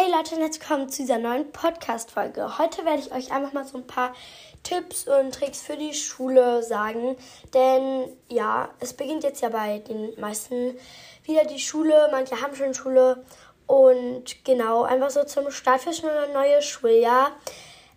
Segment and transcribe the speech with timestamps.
[0.00, 2.56] Hey Leute und herzlich willkommen zu dieser neuen Podcast-Folge.
[2.56, 4.14] Heute werde ich euch einfach mal so ein paar
[4.62, 7.16] Tipps und Tricks für die Schule sagen.
[7.52, 10.76] Denn ja, es beginnt jetzt ja bei den meisten
[11.24, 12.10] wieder die Schule.
[12.12, 13.24] Manche haben schon Schule.
[13.66, 17.32] Und genau, einfach so zum Start für ein neues Schuljahr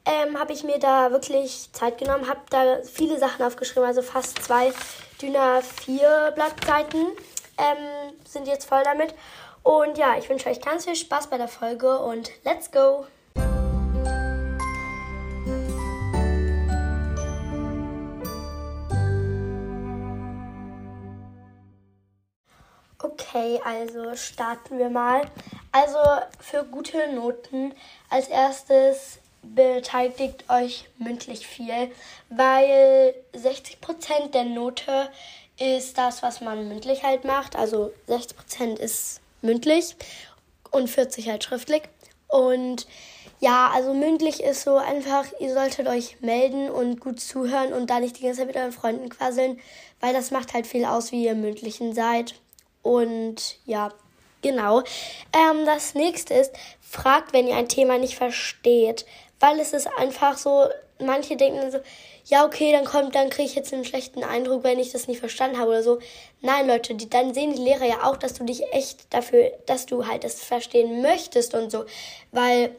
[0.03, 4.41] ähm, habe ich mir da wirklich Zeit genommen, habe da viele Sachen aufgeschrieben, also fast
[4.41, 4.73] zwei
[5.21, 7.11] DIN A4 Blattseiten
[7.59, 9.13] ähm, sind jetzt voll damit.
[9.63, 13.05] Und ja, ich wünsche euch ganz viel Spaß bei der Folge und let's go!
[23.03, 25.21] Okay, also starten wir mal.
[25.71, 25.97] Also
[26.39, 27.73] für gute Noten
[28.09, 31.91] als erstes beteiligt euch mündlich viel,
[32.29, 35.09] weil 60% der Note
[35.57, 37.55] ist das, was man mündlich halt macht.
[37.55, 39.95] Also 60% ist mündlich
[40.71, 41.83] und 40 halt schriftlich.
[42.27, 42.87] Und
[43.39, 47.99] ja, also mündlich ist so einfach, ihr solltet euch melden und gut zuhören und da
[47.99, 49.59] nicht die ganze Zeit mit euren Freunden quasseln,
[49.99, 52.35] weil das macht halt viel aus, wie ihr im mündlichen seid.
[52.83, 53.91] Und ja,
[54.41, 54.79] genau.
[55.33, 59.05] Ähm, das nächste ist, fragt, wenn ihr ein Thema nicht versteht,
[59.39, 60.67] weil es ist einfach so,
[61.01, 61.79] manche denken so,
[62.25, 65.19] ja, okay, dann kommt, dann kriege ich jetzt einen schlechten Eindruck, wenn ich das nicht
[65.19, 65.99] verstanden habe oder so.
[66.41, 69.85] Nein, Leute, die, dann sehen die Lehrer ja auch, dass du dich echt dafür, dass
[69.85, 71.85] du halt das verstehen möchtest und so.
[72.31, 72.75] Weil,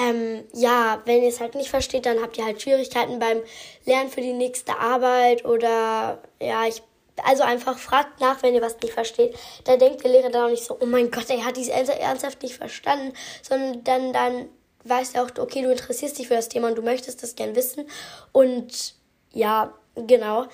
[0.00, 3.42] ähm, ja, wenn ihr es halt nicht versteht, dann habt ihr halt Schwierigkeiten beim
[3.84, 6.82] Lernen für die nächste Arbeit oder, ja, ich
[7.24, 9.34] also einfach fragt nach, wenn ihr was nicht versteht.
[9.64, 12.42] Da denkt der Lehrer dann auch nicht so, oh mein Gott, er hat dies ernsthaft
[12.42, 14.48] nicht verstanden, sondern dann, dann
[14.88, 17.88] weißt auch, okay, du interessierst dich für das Thema und du möchtest das gern wissen.
[18.32, 18.94] Und
[19.32, 20.46] ja, genau.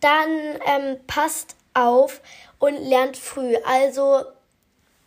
[0.00, 0.30] Dann
[0.66, 2.20] ähm, passt auf
[2.58, 3.56] und lernt früh.
[3.64, 4.22] Also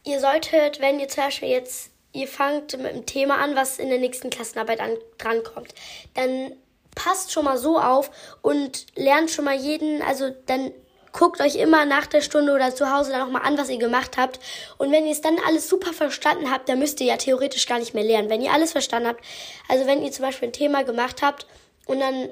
[0.05, 3.89] ihr solltet, wenn ihr zum Beispiel jetzt, ihr fangt mit einem Thema an, was in
[3.89, 5.73] der nächsten Klassenarbeit an, drankommt,
[6.15, 6.53] dann
[6.95, 10.71] passt schon mal so auf und lernt schon mal jeden, also dann
[11.11, 14.17] guckt euch immer nach der Stunde oder zu Hause dann nochmal an, was ihr gemacht
[14.17, 14.39] habt.
[14.77, 17.79] Und wenn ihr es dann alles super verstanden habt, dann müsst ihr ja theoretisch gar
[17.79, 18.29] nicht mehr lernen.
[18.29, 19.23] Wenn ihr alles verstanden habt,
[19.67, 21.45] also wenn ihr zum Beispiel ein Thema gemacht habt
[21.85, 22.29] und dann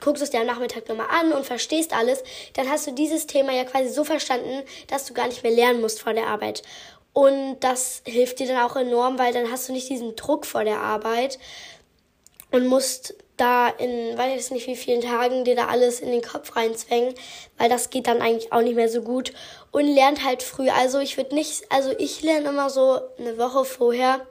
[0.00, 2.22] guckst du es dir am Nachmittag nochmal an und verstehst alles,
[2.54, 5.80] dann hast du dieses Thema ja quasi so verstanden, dass du gar nicht mehr lernen
[5.80, 6.62] musst vor der Arbeit.
[7.12, 10.64] Und das hilft dir dann auch enorm, weil dann hast du nicht diesen Druck vor
[10.64, 11.38] der Arbeit
[12.50, 16.22] und musst da in, weiß ich nicht wie vielen Tagen dir da alles in den
[16.22, 17.14] Kopf reinzwängen,
[17.58, 19.32] weil das geht dann eigentlich auch nicht mehr so gut
[19.72, 20.68] und lernt halt früh.
[20.70, 24.24] Also ich würde nicht, also ich lerne immer so eine Woche vorher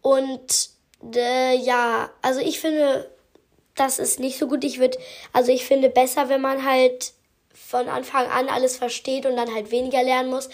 [0.00, 0.70] und
[1.14, 3.10] äh, ja, also ich finde,
[3.74, 4.64] das ist nicht so gut.
[4.64, 4.98] Ich würde,
[5.32, 7.12] also ich finde besser, wenn man halt
[7.54, 10.48] von Anfang an alles versteht und dann halt weniger lernen muss,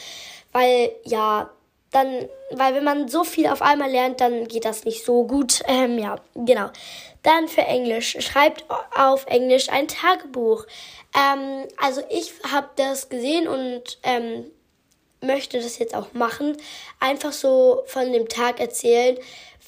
[0.52, 1.50] weil ja,
[1.90, 5.62] dann, weil wenn man so viel auf einmal lernt, dann geht das nicht so gut.
[5.66, 6.68] Ähm, ja, genau.
[7.22, 8.16] Dann für Englisch.
[8.20, 8.64] Schreibt
[8.96, 10.66] auf Englisch ein Tagebuch.
[11.16, 14.50] Ähm, also ich habe das gesehen und ähm,
[15.20, 16.56] möchte das jetzt auch machen.
[17.00, 19.18] Einfach so von dem Tag erzählen,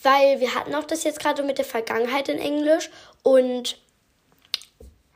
[0.02, 2.90] weil wir hatten auch das jetzt gerade mit der Vergangenheit in Englisch
[3.22, 3.78] und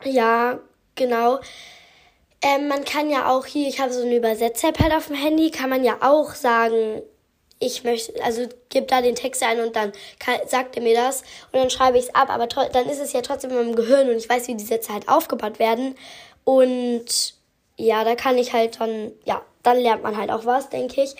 [0.03, 0.59] ja,
[0.95, 1.39] genau.
[2.41, 5.49] Ähm, man kann ja auch hier, ich habe so eine Übersetzer-App halt auf dem Handy,
[5.49, 7.01] kann man ja auch sagen,
[7.65, 11.21] ich möchte, also gib da den Text ein und dann kann, sagt er mir das
[11.51, 14.09] und dann schreibe ich es ab, aber dann ist es ja trotzdem in meinem Gehirn
[14.09, 15.95] und ich weiß, wie die Sätze halt aufgebaut werden
[16.43, 17.35] und
[17.77, 21.15] ja, da kann ich halt dann, ja, dann lernt man halt auch was, denke ich.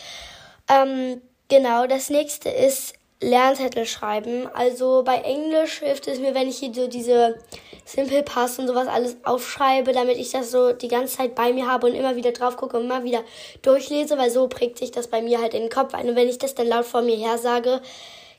[0.70, 2.94] Ähm, genau, das nächste ist
[3.26, 4.48] Lernzettel schreiben.
[4.54, 7.40] Also bei Englisch hilft es mir, wenn ich hier so diese
[7.84, 11.68] Simple Pass und sowas alles aufschreibe, damit ich das so die ganze Zeit bei mir
[11.68, 13.24] habe und immer wieder drauf gucke und immer wieder
[13.62, 16.08] durchlese, weil so prägt sich das bei mir halt in den Kopf ein.
[16.08, 17.82] Und wenn ich das dann laut vor mir her sage,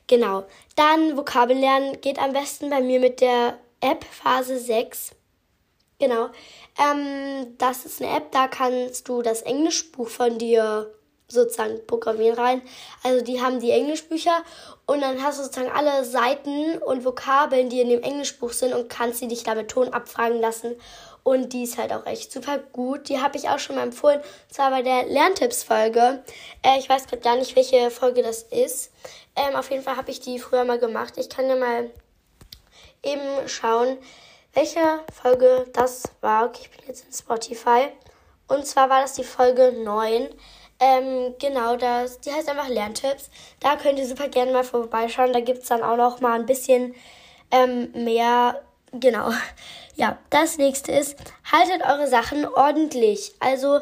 [0.07, 0.45] genau.
[0.75, 5.11] Dann Vokabeln lernen geht am besten bei mir mit der App Phase 6.
[5.99, 6.29] Genau.
[6.79, 10.93] Ähm, das ist eine App, da kannst du das Englischbuch von dir
[11.27, 12.61] sozusagen programmieren rein.
[13.03, 14.43] Also die haben die Englischbücher
[14.87, 18.87] und dann hast du sozusagen alle Seiten und Vokabeln, die in dem Englischbuch sind und
[18.87, 20.75] kannst sie dich damit Ton abfragen lassen.
[21.23, 23.09] Und die ist halt auch echt super gut.
[23.09, 24.21] Die habe ich auch schon mal empfohlen.
[24.21, 26.23] Und zwar bei der Lerntipps-Folge.
[26.63, 28.93] Äh, ich weiß gerade gar nicht, welche Folge das ist.
[29.35, 31.15] Ähm, auf jeden Fall habe ich die früher mal gemacht.
[31.17, 31.91] Ich kann ja mal
[33.03, 33.97] eben schauen,
[34.53, 34.79] welche
[35.13, 36.45] Folge das war.
[36.45, 37.89] Okay, ich bin jetzt in Spotify.
[38.47, 40.29] Und zwar war das die Folge 9.
[40.79, 43.29] Ähm, genau, das, die heißt einfach Lerntipps.
[43.59, 45.33] Da könnt ihr super gerne mal vorbeischauen.
[45.33, 46.95] Da gibt es dann auch noch mal ein bisschen
[47.51, 48.61] ähm, mehr.
[48.91, 49.31] Genau.
[49.99, 51.17] Ja, das nächste ist,
[51.51, 53.33] haltet eure Sachen ordentlich.
[53.39, 53.79] Also,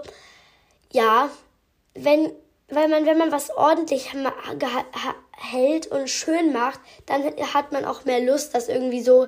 [0.94, 1.30] ja,
[1.94, 2.32] wenn
[2.70, 4.12] weil man, wenn man was ordentlich
[5.38, 9.28] hält und schön macht, dann hat man auch mehr Lust, das irgendwie so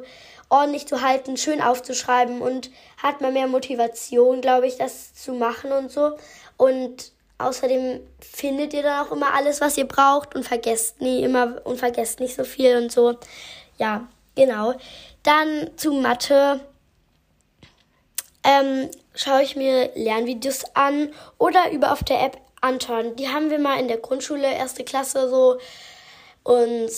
[0.49, 2.71] ordentlich zu halten, schön aufzuschreiben und
[3.01, 6.17] hat man mehr Motivation, glaube ich, das zu machen und so.
[6.55, 11.61] Und außerdem findet ihr dann auch immer alles, was ihr braucht und vergesst nie immer
[11.63, 13.15] und vergesst nicht so viel und so.
[13.77, 14.73] Ja, genau.
[15.23, 16.59] Dann zu Mathe.
[18.43, 23.15] Ähm, schaue ich mir Lernvideos an oder über auf der App Anton.
[23.15, 25.57] Die haben wir mal in der Grundschule, erste Klasse so.
[26.43, 26.89] Und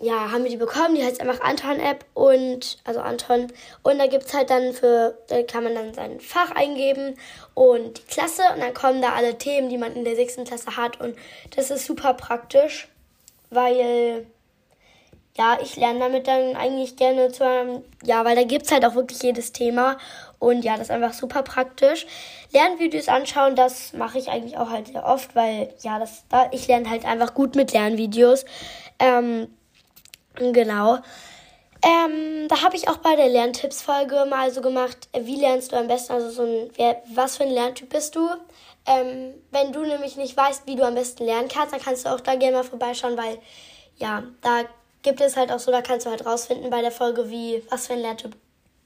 [0.00, 0.94] ja, haben wir die bekommen.
[0.94, 3.52] Die heißt einfach Anton-App und, also Anton.
[3.82, 7.16] Und da gibt es halt dann für, da kann man dann sein Fach eingeben
[7.54, 8.42] und die Klasse.
[8.54, 11.00] Und dann kommen da alle Themen, die man in der sechsten Klasse hat.
[11.00, 11.16] Und
[11.54, 12.88] das ist super praktisch,
[13.50, 14.26] weil
[15.38, 18.86] ja, ich lerne damit dann eigentlich gerne zu einem, ja, weil da gibt es halt
[18.86, 19.98] auch wirklich jedes Thema
[20.38, 22.06] und ja, das ist einfach super praktisch.
[22.52, 26.66] Lernvideos anschauen, das mache ich eigentlich auch halt sehr oft, weil ja, das, da, ich
[26.68, 28.46] lerne halt einfach gut mit Lernvideos.
[28.98, 29.48] Ähm,
[30.36, 30.98] genau.
[31.82, 35.88] Ähm, da habe ich auch bei der Lerntipps-Folge mal so gemacht, wie lernst du am
[35.88, 38.28] besten, also so ein, wer, was für ein Lerntyp bist du?
[38.86, 42.10] Ähm, wenn du nämlich nicht weißt, wie du am besten lernen kannst, dann kannst du
[42.10, 43.38] auch da gerne mal vorbeischauen, weil
[43.96, 44.62] ja, da
[45.02, 47.86] gibt es halt auch so, da kannst du halt rausfinden bei der Folge, wie, was
[47.86, 48.36] für ein Lerntyp,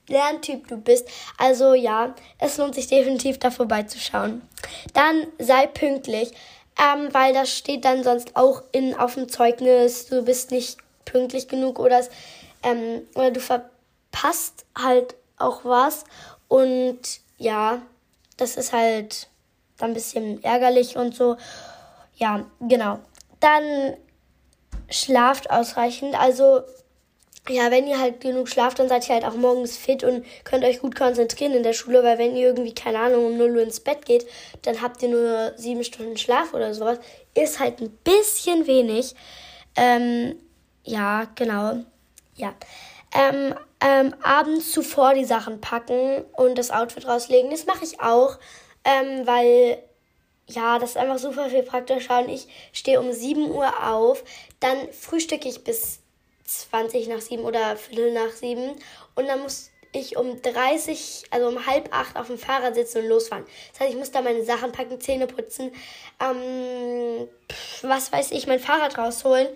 [0.09, 1.09] Lerntyp du bist.
[1.39, 4.43] Also ja, es lohnt sich definitiv da vorbeizuschauen.
[4.95, 6.33] Dann sei pünktlich,
[6.79, 10.79] ähm, weil das steht dann sonst auch in, auf dem Zeugnis, du bist nicht
[11.11, 12.01] pünktlich genug oder,
[12.63, 16.05] ähm, oder du verpasst halt auch was.
[16.49, 17.01] Und
[17.39, 17.83] ja,
[18.37, 19.29] das ist halt
[19.79, 21.37] dann ein bisschen ärgerlich und so.
[22.17, 22.99] Ja, genau.
[23.41, 23.97] Dann
[24.91, 26.21] schlaft ausreichend.
[26.21, 26.61] Also
[27.49, 30.65] ja, wenn ihr halt genug schlaft, dann seid ihr halt auch morgens fit und könnt
[30.65, 33.63] euch gut konzentrieren in der Schule, weil wenn ihr irgendwie, keine Ahnung, um 0 Uhr
[33.63, 34.27] ins Bett geht,
[34.63, 36.99] dann habt ihr nur sieben Stunden Schlaf oder sowas.
[37.35, 39.15] Ist halt ein bisschen wenig.
[39.75, 40.37] Ähm,
[40.85, 41.85] ja, genau.
[42.37, 42.55] Ja.
[43.13, 47.51] Ähm, ähm, abends zuvor die Sachen packen und das Outfit rauslegen.
[47.51, 48.39] Das mache ich auch,
[48.85, 49.83] ähm, weil
[50.47, 54.25] ja, das ist einfach super viel praktischer und ich stehe um 7 Uhr auf,
[54.59, 56.01] dann frühstücke ich bis
[56.45, 58.73] 20 nach 7 oder Viertel nach 7
[59.15, 63.09] und dann muss ich um 30, also um halb acht auf dem Fahrrad sitzen und
[63.09, 63.45] losfahren.
[63.73, 65.73] Das heißt, ich muss da meine Sachen packen, Zähne putzen,
[66.21, 67.29] ähm,
[67.83, 69.49] was weiß ich, mein Fahrrad rausholen,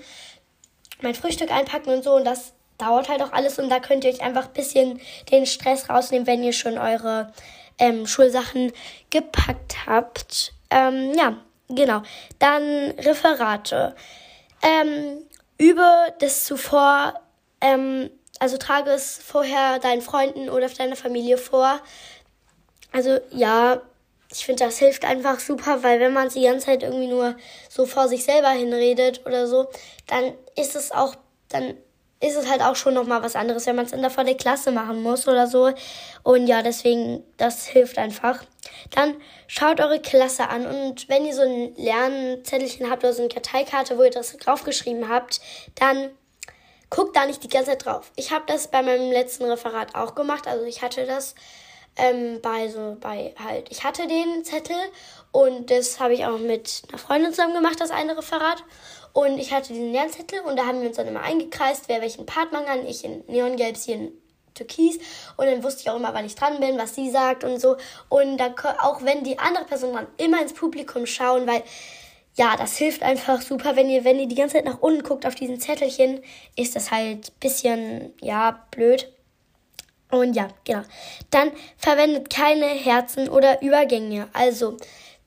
[1.04, 4.10] mein Frühstück einpacken und so und das dauert halt auch alles und da könnt ihr
[4.10, 7.32] euch einfach ein bisschen den Stress rausnehmen, wenn ihr schon eure
[7.78, 8.72] ähm, Schulsachen
[9.10, 10.52] gepackt habt.
[10.70, 11.36] Ähm, ja,
[11.68, 12.02] genau.
[12.38, 13.94] Dann Referate.
[14.62, 15.24] Ähm,
[15.58, 17.14] übe das zuvor,
[17.60, 18.10] ähm,
[18.40, 21.80] also trage es vorher deinen Freunden oder deiner Familie vor.
[22.92, 23.80] Also ja,
[24.34, 27.36] ich finde, das hilft einfach super, weil wenn man es die ganze Zeit irgendwie nur
[27.68, 29.68] so vor sich selber hinredet oder so,
[30.08, 31.14] dann ist es auch,
[31.48, 31.76] dann
[32.20, 34.36] ist es halt auch schon nochmal was anderes, wenn man es in der vor der
[34.36, 35.72] Klasse machen muss oder so.
[36.22, 38.42] Und ja, deswegen, das hilft einfach.
[38.90, 39.14] Dann
[39.46, 43.98] schaut eure Klasse an und wenn ihr so ein Lernzettelchen habt oder so eine Karteikarte,
[43.98, 45.40] wo ihr das draufgeschrieben habt,
[45.76, 46.10] dann
[46.90, 48.10] guckt da nicht die ganze Zeit drauf.
[48.16, 50.48] Ich habe das bei meinem letzten Referat auch gemacht.
[50.48, 51.34] Also ich hatte das
[51.96, 54.76] ähm, bei so, bei halt, ich hatte den Zettel
[55.32, 58.64] und das habe ich auch mit einer Freundin zusammen gemacht, das eine Referat.
[59.12, 62.26] Und ich hatte diesen Lernzettel und da haben wir uns dann immer eingekreist, wer welchen
[62.26, 62.86] Part machen kann.
[62.86, 64.12] Ich in Neongelb, sie in
[64.54, 64.98] Türkis.
[65.36, 67.76] Und dann wusste ich auch immer, wann ich dran bin, was sie sagt und so.
[68.08, 71.62] Und dann, auch wenn die andere Person dann immer ins Publikum schauen, weil
[72.36, 75.24] ja, das hilft einfach super, wenn ihr, wenn ihr die ganze Zeit nach unten guckt
[75.24, 76.20] auf diesen Zettelchen,
[76.56, 79.13] ist das halt bisschen, ja, blöd.
[80.20, 80.82] Und ja, genau.
[81.30, 84.28] Dann verwendet keine Herzen oder Übergänge.
[84.32, 84.76] Also,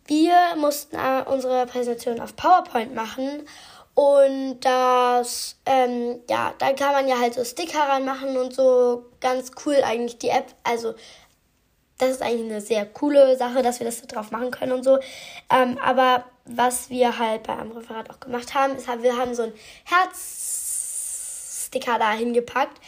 [0.06, 3.44] wir mussten äh, unsere Präsentation auf PowerPoint machen
[3.98, 9.08] und das, ähm, ja, da kann man ja halt so Sticker ranmachen und so.
[9.20, 10.54] Ganz cool eigentlich die App.
[10.64, 10.94] Also,
[11.98, 14.84] das ist eigentlich eine sehr coole Sache, dass wir das da drauf machen können und
[14.84, 15.00] so.
[15.50, 19.42] Ähm, aber was wir halt bei einem Referat auch gemacht haben, ist wir haben so
[19.44, 19.54] ein
[19.86, 22.80] Herzsticker da hingepackt,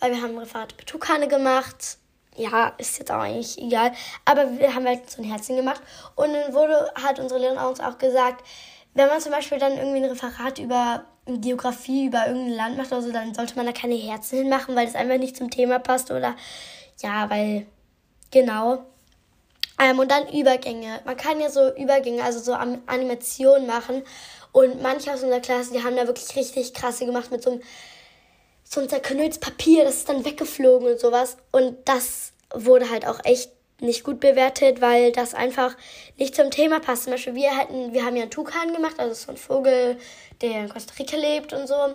[0.00, 1.98] weil wir haben ein Referat mit Tukane gemacht
[2.38, 3.92] ja, ist jetzt auch eigentlich egal.
[4.24, 5.82] Aber wir haben halt so ein Herzchen gemacht.
[6.14, 8.44] Und dann wurde, hat unsere Lehrerin uns auch gesagt,
[8.94, 13.02] wenn man zum Beispiel dann irgendwie ein Referat über Geografie, über irgendein Land macht oder
[13.02, 16.10] so, dann sollte man da keine Herzen hinmachen, weil das einfach nicht zum Thema passt
[16.10, 16.34] oder
[17.00, 17.66] ja, weil,
[18.30, 18.84] genau.
[19.80, 21.00] Ähm, und dann Übergänge.
[21.04, 24.02] Man kann ja so Übergänge, also so Animationen machen.
[24.52, 27.62] Und manche aus unserer Klasse, die haben da wirklich richtig krasse gemacht mit so einem
[28.68, 31.36] so ein zerknülltes Papier, das ist dann weggeflogen und sowas.
[31.52, 35.76] Und das wurde halt auch echt nicht gut bewertet, weil das einfach
[36.16, 37.04] nicht zum Thema passt.
[37.04, 39.98] Zum Beispiel, wir hatten, wir haben ja einen Tukan gemacht, also so ein Vogel,
[40.42, 41.94] der in Costa Rica lebt und so.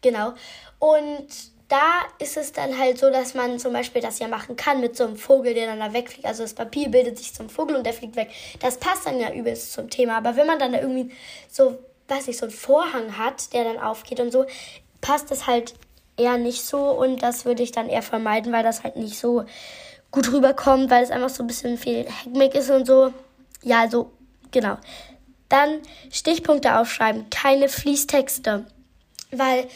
[0.00, 0.34] Genau.
[0.78, 1.26] Und
[1.68, 4.96] da ist es dann halt so, dass man zum Beispiel das ja machen kann mit
[4.96, 6.26] so einem Vogel, der dann da wegfliegt.
[6.26, 8.30] Also das Papier bildet sich zum Vogel und der fliegt weg.
[8.60, 10.18] Das passt dann ja übelst zum Thema.
[10.18, 11.10] Aber wenn man dann da irgendwie
[11.50, 14.44] so, weiß ich, so einen Vorhang hat, der dann aufgeht und so,
[15.04, 15.74] passt das halt
[16.16, 16.78] eher nicht so.
[16.78, 19.44] Und das würde ich dann eher vermeiden, weil das halt nicht so
[20.10, 23.12] gut rüberkommt, weil es einfach so ein bisschen viel Heckmeck ist und so.
[23.62, 24.10] Ja, also,
[24.50, 24.78] genau.
[25.50, 25.80] Dann
[26.10, 28.64] Stichpunkte aufschreiben, keine Fließtexte.
[29.30, 29.66] Weil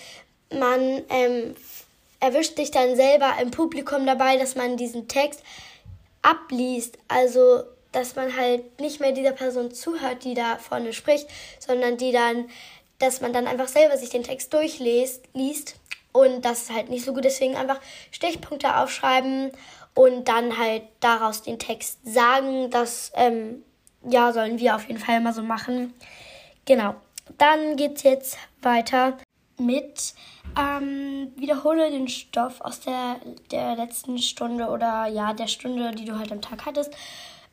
[0.51, 0.81] man
[1.11, 1.55] ähm,
[2.21, 5.43] erwischt sich dann selber im Publikum dabei, dass man diesen Text
[6.23, 6.97] abliest.
[7.09, 12.13] Also, dass man halt nicht mehr dieser Person zuhört, die da vorne spricht, sondern die
[12.13, 12.49] dann,
[12.99, 15.77] dass man dann einfach selber sich den Text durchliest liest.
[16.13, 17.25] und das ist halt nicht so gut.
[17.25, 19.53] Deswegen einfach Stichpunkte aufschreiben
[19.95, 22.71] und dann halt daraus den Text sagen.
[22.71, 23.63] Das ähm,
[24.09, 25.95] ja sollen wir auf jeden Fall immer so machen.
[26.65, 26.95] Genau.
[27.37, 29.19] Dann geht's jetzt weiter
[29.59, 30.15] mit
[30.59, 33.17] ähm, wiederhole den Stoff aus der,
[33.51, 36.93] der letzten Stunde oder ja, der Stunde, die du halt am Tag hattest,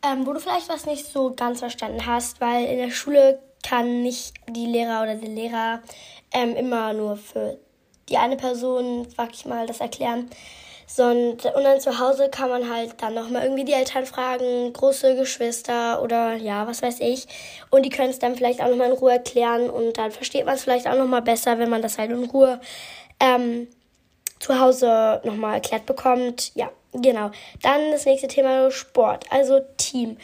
[0.04, 4.03] ähm, wo du vielleicht was nicht so ganz verstanden hast, weil in der Schule kann
[4.03, 5.81] nicht die Lehrer oder der Lehrer
[6.31, 7.57] ähm, immer nur für
[8.10, 10.29] die eine Person, sag ich mal, das erklären.
[10.98, 15.15] Und, und dann zu Hause kann man halt dann nochmal irgendwie die Eltern fragen, große
[15.15, 17.27] Geschwister oder ja, was weiß ich.
[17.72, 20.55] Und die können es dann vielleicht auch nochmal in Ruhe erklären und dann versteht man
[20.55, 22.62] es vielleicht auch nochmal besser, wenn man das halt in Ruhe
[23.19, 23.67] ähm,
[24.39, 26.55] zu Hause nochmal erklärt bekommt.
[26.55, 27.31] Ja, genau.
[27.63, 30.17] Dann das nächste Thema Sport, also Team.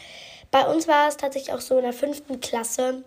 [0.52, 3.02] Bei uns war es tatsächlich auch so in der fünften Klasse,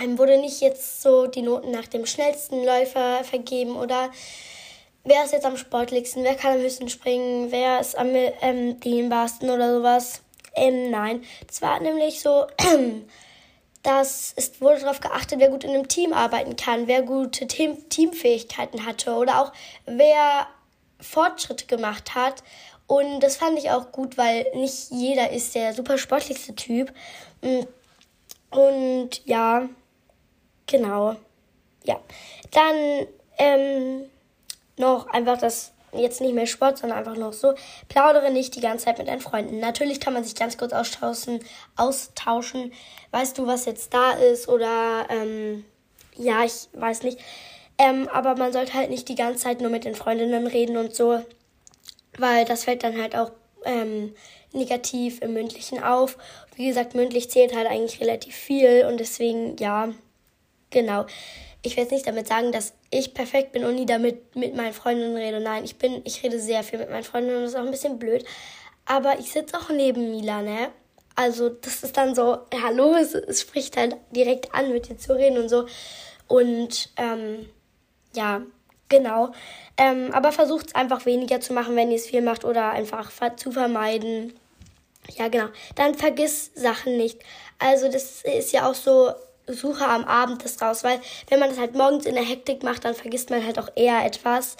[0.00, 4.10] ähm, wurde nicht jetzt so die Noten nach dem schnellsten Läufer vergeben oder
[5.04, 9.50] wer ist jetzt am sportlichsten, wer kann am höchsten springen, wer ist am ähm, dehnbarsten
[9.50, 10.22] oder sowas.
[10.54, 12.46] Ähm, nein, es war nämlich so,
[13.82, 17.88] dass es wurde darauf geachtet, wer gut in einem Team arbeiten kann, wer gute Team
[17.88, 19.52] Teamfähigkeiten hatte oder auch
[19.86, 20.46] wer
[21.00, 22.42] Fortschritte gemacht hat.
[22.86, 26.92] Und das fand ich auch gut, weil nicht jeder ist der super sportlichste Typ.
[27.42, 27.60] Mm.
[28.50, 29.68] Und ja,
[30.68, 31.16] genau.
[31.84, 32.00] Ja.
[32.52, 33.06] Dann,
[33.38, 34.04] ähm,
[34.76, 37.54] noch einfach das jetzt nicht mehr Sport, sondern einfach noch so.
[37.88, 39.58] Plaudere nicht die ganze Zeit mit deinen Freunden.
[39.58, 41.40] Natürlich kann man sich ganz kurz austauschen,
[41.76, 42.72] austauschen.
[43.10, 44.48] Weißt du, was jetzt da ist?
[44.48, 45.64] Oder ähm,
[46.16, 47.18] ja, ich weiß nicht.
[47.78, 50.94] Ähm, aber man sollte halt nicht die ganze Zeit nur mit den Freundinnen reden und
[50.94, 51.22] so,
[52.18, 53.30] weil das fällt dann halt auch
[53.64, 54.14] ähm,
[54.52, 56.18] negativ im Mündlichen auf.
[56.56, 59.90] Wie gesagt, mündlich zählt halt eigentlich relativ viel und deswegen, ja,
[60.70, 61.06] genau
[61.62, 64.72] ich will jetzt nicht damit sagen, dass ich perfekt bin und nie damit mit meinen
[64.72, 65.40] Freundinnen rede.
[65.40, 67.70] Nein, ich bin, ich rede sehr viel mit meinen Freundinnen und das ist auch ein
[67.70, 68.24] bisschen blöd.
[68.86, 70.70] Aber ich sitze auch neben Mila, ne?
[71.14, 75.14] Also das ist dann so, hallo, es, es spricht halt direkt an, mit dir zu
[75.14, 75.66] reden und so.
[76.28, 77.48] Und ähm,
[78.14, 78.42] ja,
[78.88, 79.32] genau.
[79.76, 83.10] Ähm, aber versucht es einfach weniger zu machen, wenn ihr es viel macht oder einfach
[83.36, 84.38] zu vermeiden.
[85.16, 85.48] Ja, genau.
[85.74, 87.20] Dann vergiss Sachen nicht.
[87.58, 89.10] Also das ist ja auch so,
[89.52, 92.84] suche am Abend das raus, weil wenn man das halt morgens in der Hektik macht,
[92.84, 94.56] dann vergisst man halt auch eher etwas.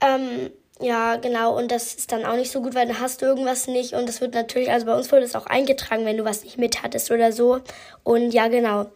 [0.00, 3.26] Ähm, ja, genau, und das ist dann auch nicht so gut, weil dann hast du
[3.26, 6.24] irgendwas nicht und das wird natürlich, also bei uns wurde es auch eingetragen, wenn du
[6.24, 7.60] was nicht mit hattest oder so.
[8.04, 8.86] Und ja, genau.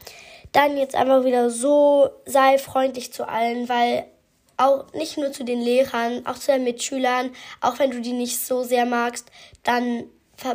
[0.53, 4.05] Dann jetzt einfach wieder so, sei freundlich zu allen, weil
[4.59, 8.39] auch nicht nur zu den Lehrern, auch zu den Mitschülern, auch wenn du die nicht
[8.39, 9.31] so sehr magst,
[9.65, 10.05] dann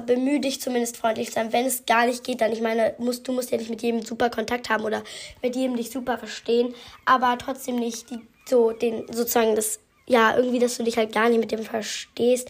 [0.05, 1.53] bemühe dich zumindest freundlich zu sein.
[1.53, 4.03] Wenn es gar nicht geht, dann ich meine, musst, du musst ja nicht mit jedem
[4.03, 5.03] super Kontakt haben oder
[5.41, 6.73] mit jedem dich super verstehen,
[7.05, 11.29] aber trotzdem nicht die, so den sozusagen das ja irgendwie, dass du dich halt gar
[11.29, 12.49] nicht mit dem verstehst.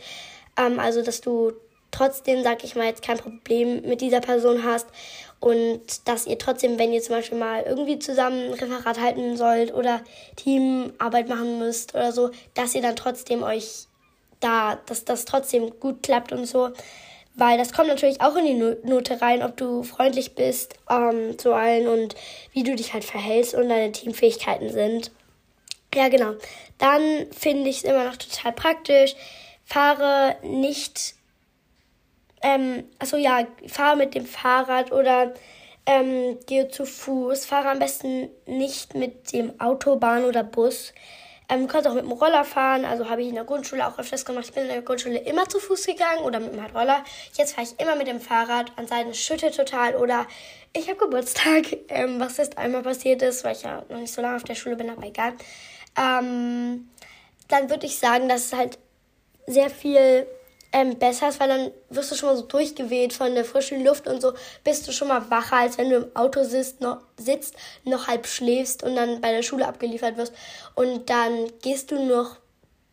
[0.58, 1.53] Ähm, also dass du
[1.91, 4.88] trotzdem, sag ich mal, jetzt kein Problem mit dieser Person hast
[5.39, 9.74] und dass ihr trotzdem, wenn ihr zum Beispiel mal irgendwie zusammen ein Referat halten sollt
[9.74, 10.01] oder
[10.36, 13.88] Teamarbeit machen müsst oder so, dass ihr dann trotzdem euch
[14.39, 16.72] da, dass das trotzdem gut klappt und so.
[17.38, 21.53] Weil das kommt natürlich auch in die Note rein, ob du freundlich bist ähm, zu
[21.53, 22.15] allen und
[22.51, 25.12] wie du dich halt verhältst und deine Teamfähigkeiten sind.
[25.94, 26.34] Ja, genau.
[26.79, 29.15] Dann finde ich es immer noch total praktisch.
[29.63, 31.13] Fahre nicht,
[32.41, 35.34] ähm, also ja, fahre mit dem Fahrrad oder
[35.86, 37.46] ähm, gehe zu Fuß.
[37.46, 40.91] Fahre am besten nicht mit dem Autobahn oder Bus.
[41.50, 42.84] Ähm, kannst auch mit dem Roller fahren.
[42.84, 44.46] Also habe ich in der Grundschule auch öfters gemacht.
[44.46, 47.04] Ich bin in der Grundschule immer zu Fuß gegangen oder mit dem Roller.
[47.34, 48.72] Jetzt fahre ich immer mit dem Fahrrad.
[48.75, 49.96] An Seiten schüttet total.
[49.96, 50.27] Oder
[50.74, 54.22] ich habe Geburtstag, ähm, was jetzt einmal passiert ist, weil ich ja noch nicht so
[54.22, 55.34] lange auf der Schule bin, aber egal.
[55.98, 56.89] Ähm,
[57.48, 58.77] dann würde ich sagen, dass es halt
[59.46, 60.27] sehr viel
[60.71, 64.07] ähm, besser ist, weil dann wirst du schon mal so durchgeweht von der frischen Luft
[64.07, 64.33] und so
[64.63, 68.27] bist du schon mal wacher, als wenn du im Auto sitzt, noch, sitzt, noch halb
[68.27, 70.33] schläfst und dann bei der Schule abgeliefert wirst.
[70.75, 72.38] Und dann gehst du noch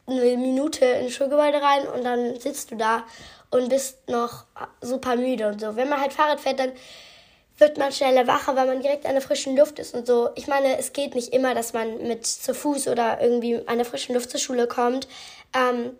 [0.06, 3.04] eine Minute ins Schulgebäude rein und dann sitzt du da
[3.50, 4.44] und bist noch
[4.80, 5.76] super müde und so.
[5.76, 6.72] Wenn man halt Fahrrad fährt, dann
[7.56, 10.30] wird man schneller wacher, weil man direkt an der frischen Luft ist und so.
[10.34, 13.86] Ich meine, es geht nicht immer, dass man mit zu Fuß oder irgendwie an der
[13.86, 15.06] frischen Luft zur Schule kommt.
[15.54, 15.96] Ähm,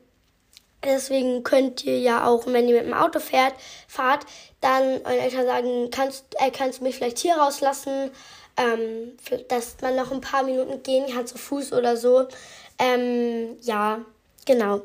[0.84, 3.54] Deswegen könnt ihr ja auch, wenn ihr mit dem Auto fährt,
[3.88, 4.26] fahrt,
[4.60, 8.10] dann euren Eltern sagen, kannst, äh, kannst du mich vielleicht hier rauslassen,
[8.56, 9.16] ähm,
[9.48, 12.26] dass man noch ein paar Minuten gehen kann zu Fuß oder so.
[12.78, 14.00] Ähm, ja,
[14.46, 14.82] genau.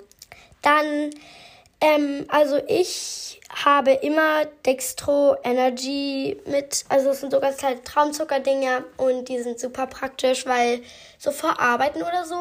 [0.62, 1.12] Dann,
[1.82, 8.84] ähm, also ich habe immer Dextro Energy mit, also das sind so ganz kleine Traumzuckerdinger
[8.98, 10.82] und die sind super praktisch, weil
[11.18, 12.38] so vor Arbeiten oder so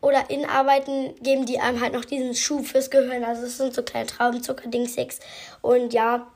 [0.00, 3.24] oder in Arbeiten geben die einem halt noch diesen Schub fürs Gehirn.
[3.24, 5.20] Also es sind so kleine Traubenzucker-Dingsix.
[5.60, 6.26] Und ja,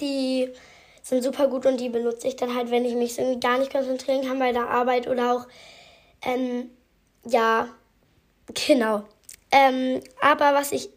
[0.00, 0.50] die
[1.02, 3.72] sind super gut und die benutze ich dann halt, wenn ich mich irgendwie gar nicht
[3.72, 5.46] konzentrieren kann bei der Arbeit oder auch,
[6.22, 6.70] ähm,
[7.24, 7.68] ja,
[8.66, 9.04] genau.
[9.50, 10.90] Ähm, aber was ich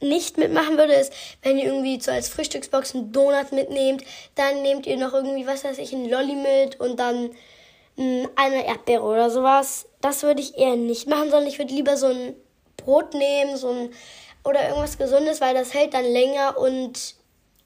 [0.00, 4.02] nicht mitmachen würde, ist, wenn ihr irgendwie so als Frühstücksbox einen Donut mitnehmt,
[4.34, 7.30] dann nehmt ihr noch irgendwie, was weiß ich, einen Lolli mit und dann
[7.96, 9.86] eine Erdbeere oder sowas.
[10.00, 12.34] Das würde ich eher nicht machen, sondern ich würde lieber so ein
[12.76, 13.90] Brot nehmen, so ein
[14.44, 17.14] oder irgendwas Gesundes, weil das hält dann länger und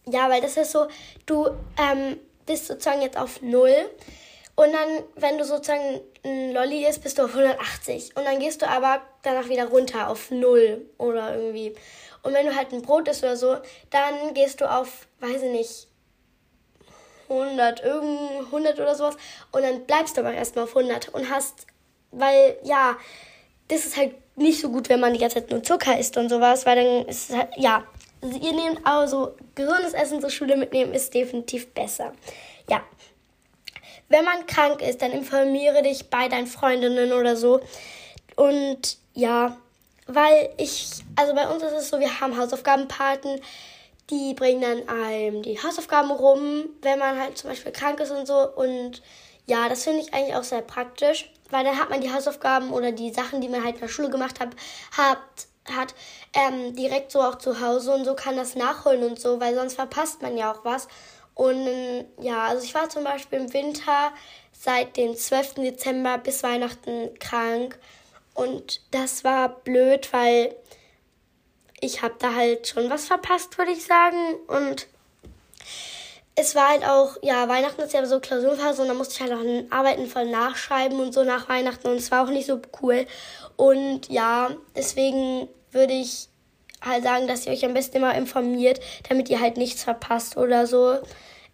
[0.08, 0.86] ja, weil das ist so,
[1.24, 1.46] du
[1.78, 3.74] ähm, bist sozusagen jetzt auf null
[4.56, 8.62] und dann, wenn du sozusagen ein Lolli isst, bist du auf 180 und dann gehst
[8.62, 11.74] du aber danach wieder runter auf null oder irgendwie.
[12.22, 13.56] Und wenn du halt ein Brot isst oder so,
[13.90, 15.88] dann gehst du auf, weiß ich nicht,
[17.28, 19.16] 100, irgend 100 oder sowas.
[19.52, 21.66] Und dann bleibst du aber erstmal auf 100 und hast,
[22.10, 22.96] weil ja,
[23.68, 26.28] das ist halt nicht so gut, wenn man die ganze Zeit nur Zucker isst und
[26.28, 27.84] sowas, weil dann ist es halt, ja,
[28.22, 32.12] ihr nehmt also gesundes Essen zur Schule mitnehmen, ist definitiv besser.
[32.68, 32.82] Ja.
[34.08, 37.60] Wenn man krank ist, dann informiere dich bei deinen Freundinnen oder so.
[38.36, 39.56] Und ja,
[40.06, 43.40] weil ich, also bei uns ist es so, wir haben Hausaufgabenpaten.
[44.10, 48.26] Die bringen dann einem die Hausaufgaben rum, wenn man halt zum Beispiel krank ist und
[48.26, 48.48] so.
[48.54, 49.02] Und
[49.46, 52.92] ja, das finde ich eigentlich auch sehr praktisch, weil dann hat man die Hausaufgaben oder
[52.92, 54.50] die Sachen, die man halt in der Schule gemacht hat,
[54.96, 55.18] hat,
[55.72, 55.94] hat
[56.34, 59.74] ähm, direkt so auch zu Hause und so kann das nachholen und so, weil sonst
[59.74, 60.88] verpasst man ja auch was.
[61.34, 64.12] Und ja, also ich war zum Beispiel im Winter
[64.52, 65.54] seit dem 12.
[65.56, 67.78] Dezember bis Weihnachten krank.
[68.34, 70.56] Und das war blöd, weil
[71.80, 74.34] ich habe da halt schon was verpasst, würde ich sagen.
[74.48, 74.86] Und
[76.34, 79.32] es war halt auch, ja, Weihnachten ist ja so Klausurphase und da musste ich halt
[79.32, 83.06] auch Arbeiten voll nachschreiben und so nach Weihnachten und es war auch nicht so cool.
[83.56, 86.28] Und ja, deswegen würde ich
[86.82, 90.66] halt sagen, dass ihr euch am besten immer informiert, damit ihr halt nichts verpasst oder
[90.66, 90.98] so.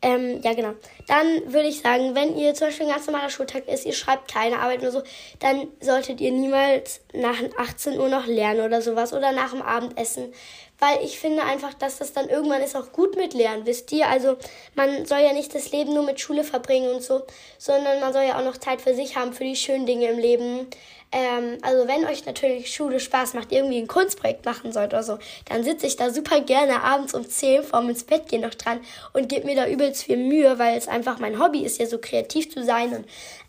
[0.04, 0.74] Ähm, ja, genau.
[1.06, 4.30] Dann würde ich sagen, wenn ihr zum Beispiel ein ganz normaler Schultag ist, ihr schreibt
[4.32, 5.02] keine Arbeit oder so,
[5.38, 10.34] dann solltet ihr niemals nach 18 Uhr noch lernen oder sowas oder nach dem Abendessen.
[10.82, 14.08] Weil ich finde einfach, dass das dann irgendwann ist auch gut mit Lernen, wisst ihr?
[14.08, 14.36] Also
[14.74, 17.22] man soll ja nicht das Leben nur mit Schule verbringen und so,
[17.56, 20.18] sondern man soll ja auch noch Zeit für sich haben, für die schönen Dinge im
[20.18, 20.66] Leben.
[21.12, 25.18] Ähm, also wenn euch natürlich Schule Spaß macht, irgendwie ein Kunstprojekt machen sollt oder so,
[25.48, 28.80] dann sitze ich da super gerne abends um 10 vorm ins Bett gehen noch dran
[29.12, 31.98] und gebe mir da übelst viel Mühe, weil es einfach mein Hobby ist, ja so
[31.98, 33.04] kreativ zu sein und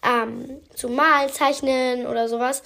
[0.07, 2.61] ähm, zu malen, zeichnen oder sowas.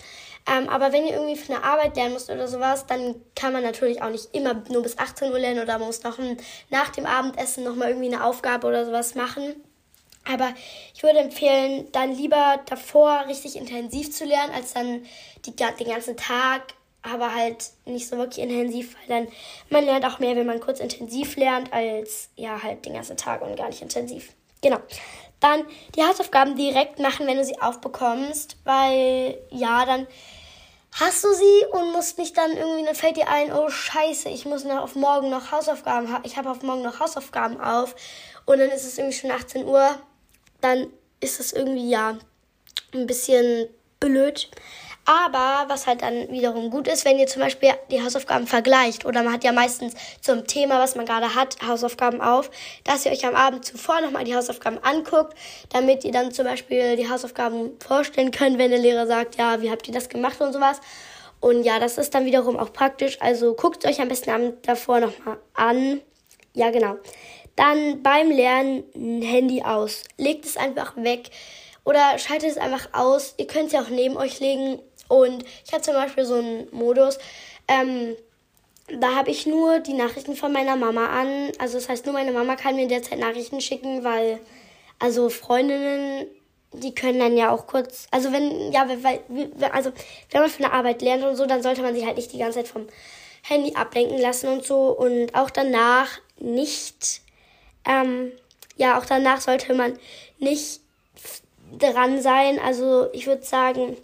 [0.50, 3.64] Ähm, aber wenn ihr irgendwie für eine Arbeit lernen müsst oder sowas, dann kann man
[3.64, 6.18] natürlich auch nicht immer nur bis 18 Uhr lernen oder man muss noch
[6.70, 9.56] nach dem Abendessen nochmal irgendwie eine Aufgabe oder sowas machen.
[10.32, 10.54] Aber
[10.94, 15.06] ich würde empfehlen, dann lieber davor richtig intensiv zu lernen, als dann
[15.46, 19.34] die, den ganzen Tag, aber halt nicht so wirklich intensiv, weil dann
[19.70, 23.42] man lernt auch mehr, wenn man kurz intensiv lernt, als ja halt den ganzen Tag
[23.42, 24.34] und gar nicht intensiv.
[24.62, 24.80] Genau.
[25.40, 30.08] Dann die Hausaufgaben direkt machen, wenn du sie aufbekommst, weil ja, dann
[30.94, 34.46] hast du sie und musst nicht dann irgendwie, dann fällt dir ein, oh scheiße, ich
[34.46, 37.96] muss noch auf morgen noch Hausaufgaben, ich habe auf morgen noch Hausaufgaben auf
[38.46, 39.98] und dann ist es irgendwie schon 18 Uhr
[40.62, 40.88] dann
[41.20, 42.18] ist es irgendwie ja
[42.94, 43.68] ein bisschen
[44.00, 44.50] blöd.
[45.10, 49.24] Aber was halt dann wiederum gut ist, wenn ihr zum Beispiel die Hausaufgaben vergleicht oder
[49.24, 52.52] man hat ja meistens zum Thema, was man gerade hat, Hausaufgaben auf,
[52.84, 55.38] dass ihr euch am Abend zuvor nochmal die Hausaufgaben anguckt,
[55.70, 59.72] damit ihr dann zum Beispiel die Hausaufgaben vorstellen könnt, wenn der Lehrer sagt, ja, wie
[59.72, 60.82] habt ihr das gemacht und sowas.
[61.40, 63.22] Und ja, das ist dann wiederum auch praktisch.
[63.22, 66.02] Also guckt euch am besten Abend davor nochmal an.
[66.54, 66.98] Ja, genau.
[67.56, 68.84] Dann beim Lernen
[69.22, 70.04] Handy aus.
[70.18, 71.30] Legt es einfach weg
[71.88, 73.34] oder schaltet es einfach aus.
[73.38, 74.80] Ihr könnt es ja auch neben euch legen.
[75.08, 77.18] Und ich habe zum Beispiel so einen Modus.
[77.68, 78.16] Ähm,
[79.00, 81.52] da habe ich nur die Nachrichten von meiner Mama an.
[81.60, 84.40] Also das heißt, nur meine Mama kann mir derzeit Nachrichten schicken, weil
[85.00, 86.28] also Freundinnen,
[86.74, 89.22] die können dann ja auch kurz, also wenn, ja, weil,
[89.72, 89.92] also
[90.32, 92.40] wenn man für eine Arbeit lernt und so, dann sollte man sich halt nicht die
[92.40, 92.88] ganze Zeit vom
[93.44, 97.22] Handy ablenken lassen und so und auch danach nicht,
[97.88, 98.32] ähm,
[98.76, 99.98] ja, auch danach sollte man
[100.40, 100.82] nicht
[101.78, 102.60] dran sein.
[102.60, 103.98] Also ich würde sagen,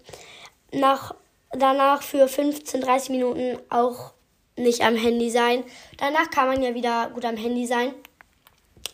[0.73, 1.15] nach,
[1.51, 4.13] danach für 15, 30 Minuten auch
[4.55, 5.63] nicht am Handy sein.
[5.97, 7.93] Danach kann man ja wieder gut am Handy sein.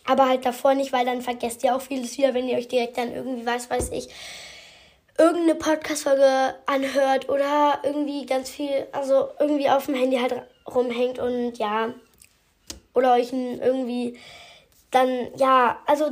[0.04, 2.98] Aber halt davor nicht, weil dann vergesst ihr auch vieles wieder, wenn ihr euch direkt
[2.98, 4.08] dann irgendwie, weiß, weiß ich,
[5.18, 10.34] irgendeine Podcast-Folge anhört oder irgendwie ganz viel, also irgendwie auf dem Handy halt
[10.66, 11.92] rumhängt und ja,
[12.94, 14.18] oder euch irgendwie
[14.90, 16.10] dann, ja, also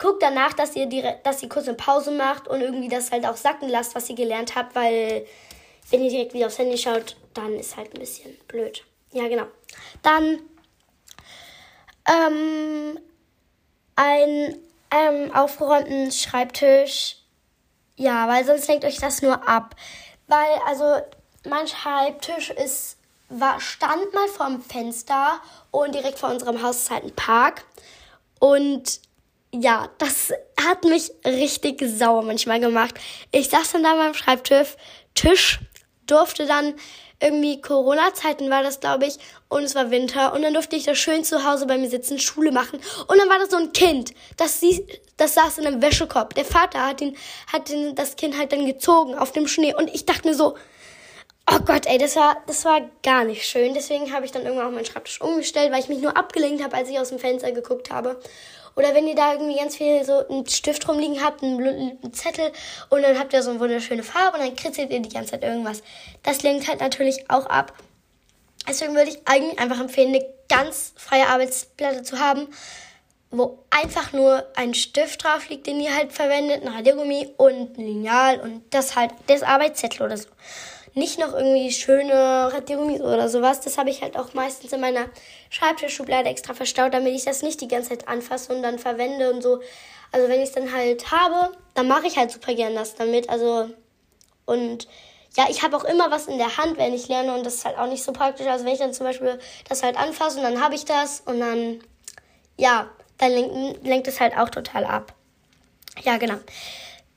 [0.00, 3.26] guckt danach, dass ihr, die, dass ihr kurz eine Pause macht und irgendwie das halt
[3.26, 5.26] auch sacken lasst, was ihr gelernt habt, weil
[5.90, 8.84] wenn ihr direkt wieder aufs Handy schaut, dann ist halt ein bisschen blöd.
[9.12, 9.46] Ja, genau.
[10.02, 10.40] Dann
[12.08, 12.98] ähm,
[13.96, 14.56] ein
[14.90, 17.16] ähm, aufgeräumten Schreibtisch.
[17.96, 19.76] Ja, weil sonst lenkt euch das nur ab.
[20.26, 21.00] Weil, also,
[21.46, 22.96] mein Schreibtisch ist,
[23.28, 27.64] war, stand mal vorm Fenster und direkt vor unserem Haus ist halt ein Park.
[28.38, 29.00] Und
[29.52, 32.94] ja, das hat mich richtig sauer manchmal gemacht.
[33.32, 34.76] Ich saß dann da beim Schreibtisch,
[35.14, 35.60] Tisch,
[36.06, 36.74] durfte dann
[37.22, 40.94] irgendwie Corona-Zeiten war das, glaube ich, und es war Winter und dann durfte ich da
[40.94, 44.14] schön zu Hause bei mir sitzen, Schule machen und dann war das so ein Kind,
[44.38, 44.62] das,
[45.18, 46.34] das saß in einem Wäschekorb.
[46.34, 47.16] Der Vater hat ihn,
[47.52, 50.56] hat ihn, das Kind halt dann gezogen auf dem Schnee und ich dachte mir so,
[51.52, 53.74] oh Gott, ey, das war, das war gar nicht schön.
[53.74, 56.76] Deswegen habe ich dann irgendwann auch meinen Schreibtisch umgestellt, weil ich mich nur abgelenkt habe,
[56.76, 58.20] als ich aus dem Fenster geguckt habe.
[58.76, 62.52] Oder wenn ihr da irgendwie ganz viel so einen Stift rumliegen habt, einen, einen Zettel
[62.88, 65.42] und dann habt ihr so eine wunderschöne Farbe und dann kritzelt ihr die ganze Zeit
[65.42, 65.82] irgendwas.
[66.22, 67.72] Das lenkt halt natürlich auch ab.
[68.68, 72.48] Deswegen würde ich eigentlich einfach empfehlen, eine ganz freie Arbeitsplatte zu haben,
[73.30, 77.84] wo einfach nur ein Stift drauf liegt, den ihr halt verwendet, ein Radiergummi und ein
[77.84, 80.28] Lineal und das halt, das Arbeitszettel oder so
[80.94, 83.60] nicht noch irgendwie schöne Radiergummis oder sowas.
[83.60, 85.06] Das habe ich halt auch meistens in meiner
[85.50, 89.42] Schreibtischschublade extra verstaut, damit ich das nicht die ganze Zeit anfasse und dann verwende und
[89.42, 89.60] so.
[90.12, 93.28] Also wenn ich es dann halt habe, dann mache ich halt super gern das damit.
[93.28, 93.70] Also
[94.44, 94.88] und
[95.36, 97.64] ja, ich habe auch immer was in der Hand, wenn ich lerne und das ist
[97.64, 98.46] halt auch nicht so praktisch.
[98.46, 101.38] Also wenn ich dann zum Beispiel das halt anfasse und dann habe ich das und
[101.38, 101.80] dann,
[102.56, 105.14] ja, dann lenkt, lenkt es halt auch total ab.
[106.02, 106.36] Ja, genau.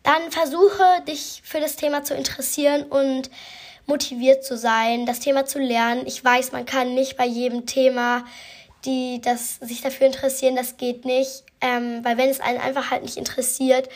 [0.04, 3.32] Dann versuche dich für das Thema zu interessieren und
[3.86, 6.06] motiviert zu sein, das Thema zu lernen.
[6.06, 8.26] Ich weiß, man kann nicht bei jedem Thema,
[8.86, 11.44] die das, sich dafür interessieren, das geht nicht.
[11.62, 13.90] Ähm, weil wenn es einen einfach halt nicht interessiert,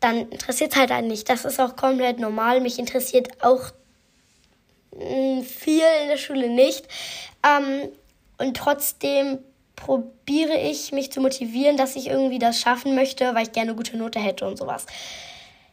[0.00, 1.28] dann interessiert es halt einen nicht.
[1.28, 2.60] Das ist auch komplett normal.
[2.60, 3.70] Mich interessiert auch
[4.96, 6.86] mm, viel in der Schule nicht.
[7.44, 7.88] Ähm,
[8.38, 9.38] und trotzdem
[9.76, 13.96] probiere ich, mich zu motivieren, dass ich irgendwie das schaffen möchte, weil ich gerne gute
[13.96, 14.86] Note hätte und sowas.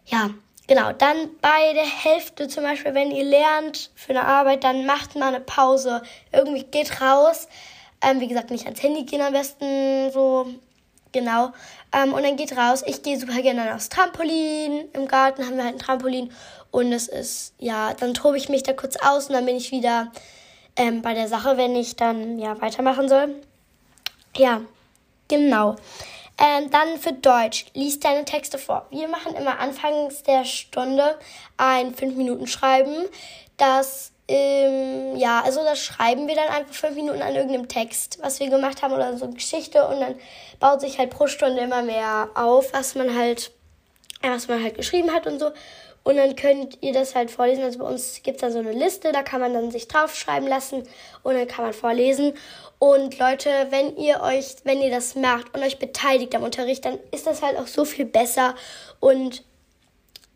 [0.06, 0.32] Ja,
[0.70, 5.16] Genau, dann bei der Hälfte zum Beispiel, wenn ihr lernt für eine Arbeit, dann macht
[5.16, 6.04] mal eine Pause.
[6.32, 7.48] Irgendwie geht raus.
[8.04, 10.46] Ähm, wie gesagt, nicht ans Handy gehen am besten so.
[11.12, 11.54] Genau.
[11.92, 12.84] Ähm, und dann geht raus.
[12.86, 14.88] Ich gehe super gerne aufs Trampolin.
[14.94, 16.32] Im Garten haben wir halt ein Trampolin.
[16.70, 19.72] Und es ist, ja, dann tobe ich mich da kurz aus und dann bin ich
[19.72, 20.12] wieder
[20.76, 23.34] ähm, bei der Sache, wenn ich dann ja weitermachen soll.
[24.38, 24.62] Ja,
[25.28, 25.78] genau.
[26.42, 28.88] Ähm, dann für Deutsch, lies deine Texte vor.
[28.92, 31.18] Wir machen immer anfangs der Stunde
[31.58, 33.08] ein 5-Minuten-Schreiben.
[33.58, 38.40] Das, ähm, ja, also das schreiben wir dann einfach 5 Minuten an irgendeinem Text, was
[38.40, 40.16] wir gemacht haben oder so eine Geschichte und dann
[40.62, 43.52] baut sich halt pro Stunde immer mehr auf, was man halt,
[44.22, 45.52] was man halt geschrieben hat und so.
[46.04, 47.64] Und dann könnt ihr das halt vorlesen.
[47.64, 50.48] Also bei uns gibt es da so eine Liste, da kann man dann sich draufschreiben
[50.48, 50.84] lassen
[51.24, 52.34] und dann kann man vorlesen.
[52.80, 56.98] Und Leute, wenn ihr euch, wenn ihr das macht und euch beteiligt am Unterricht, dann
[57.12, 58.56] ist das halt auch so viel besser.
[59.00, 59.44] Und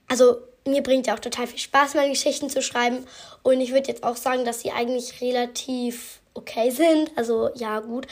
[0.10, 3.06] also mir bringt ja auch total viel Spaß, meine Geschichten zu schreiben.
[3.44, 7.12] Und ich würde jetzt auch sagen, dass sie eigentlich relativ okay sind.
[7.16, 8.08] Also ja, gut.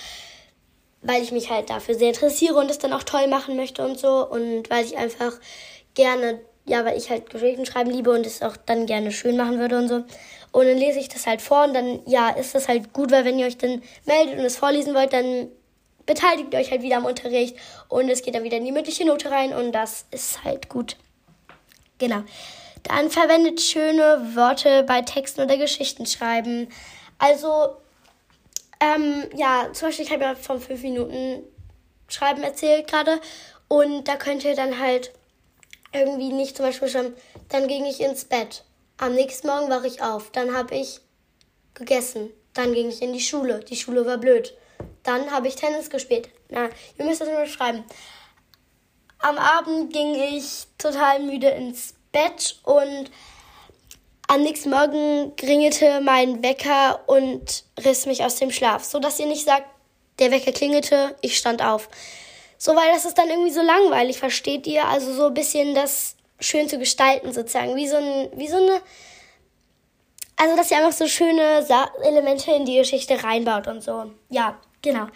[1.02, 4.00] Weil ich mich halt dafür sehr interessiere und es dann auch toll machen möchte und
[4.00, 4.28] so.
[4.28, 5.34] Und weil ich einfach
[5.94, 9.60] gerne ja, weil ich halt Geschichten schreiben liebe und es auch dann gerne schön machen
[9.60, 10.04] würde und so.
[10.52, 13.26] Und dann lese ich das halt vor und dann, ja, ist das halt gut, weil
[13.26, 15.48] wenn ihr euch dann meldet und es vorlesen wollt, dann
[16.06, 17.56] beteiligt ihr euch halt wieder am Unterricht
[17.88, 20.98] und es geht dann wieder in die mündliche Note rein und das ist halt gut.
[22.00, 22.24] Genau.
[22.84, 26.68] Dann verwendet schöne Worte bei Texten oder Geschichten schreiben.
[27.20, 27.76] Also,
[28.80, 31.44] ähm, ja, zum Beispiel, ich habe ja von fünf Minuten
[32.08, 33.22] Schreiben erzählt gerade
[33.68, 35.14] und da könnt ihr dann halt
[35.94, 37.14] irgendwie nicht zum Beispiel schon,
[37.50, 38.64] dann ging ich ins Bett.
[38.98, 40.32] Am nächsten Morgen wache ich auf.
[40.32, 41.00] Dann habe ich
[41.74, 42.30] gegessen.
[42.54, 43.60] Dann ging ich in die Schule.
[43.60, 44.56] Die Schule war blöd.
[45.04, 46.30] Dann habe ich Tennis gespielt.
[46.50, 47.84] Na, ihr müsst das nur schreiben.
[49.20, 53.12] Am Abend ging ich total müde ins Bett und
[54.28, 59.26] am nächsten Morgen klingelte mein Wecker und riss mich aus dem Schlaf, so dass ihr
[59.26, 59.68] nicht sagt,
[60.20, 61.90] der Wecker klingelte, ich stand auf.
[62.64, 64.88] So, weil das ist dann irgendwie so langweilig, versteht ihr?
[64.88, 68.84] Also so ein bisschen das schön zu gestalten sozusagen, wie so ein, wie so eine,
[70.38, 71.66] also dass ihr einfach so schöne
[72.04, 74.12] Elemente in die Geschichte reinbaut und so.
[74.30, 75.08] Ja, genau.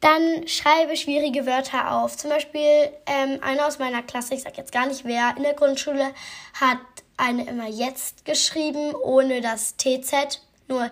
[0.00, 2.16] Dann schreibe schwierige Wörter auf.
[2.16, 5.54] Zum Beispiel ähm, einer aus meiner Klasse, ich sag jetzt gar nicht wer, in der
[5.54, 6.14] Grundschule
[6.60, 6.78] hat
[7.16, 10.88] eine immer jetzt geschrieben, ohne das TZ, nur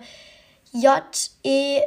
[0.73, 1.81] J-E-Z-T.